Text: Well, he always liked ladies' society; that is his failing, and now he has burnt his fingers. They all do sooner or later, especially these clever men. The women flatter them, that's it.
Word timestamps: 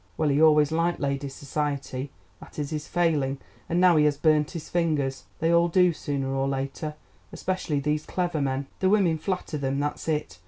Well, 0.17 0.29
he 0.29 0.41
always 0.41 0.71
liked 0.71 0.99
ladies' 0.99 1.35
society; 1.35 2.09
that 2.39 2.57
is 2.57 2.71
his 2.71 2.87
failing, 2.87 3.37
and 3.69 3.79
now 3.79 3.97
he 3.97 4.05
has 4.05 4.17
burnt 4.17 4.49
his 4.49 4.67
fingers. 4.67 5.25
They 5.37 5.53
all 5.53 5.67
do 5.67 5.93
sooner 5.93 6.33
or 6.33 6.47
later, 6.47 6.95
especially 7.31 7.79
these 7.79 8.07
clever 8.07 8.41
men. 8.41 8.65
The 8.79 8.89
women 8.89 9.19
flatter 9.19 9.59
them, 9.59 9.77
that's 9.79 10.07
it. 10.07 10.39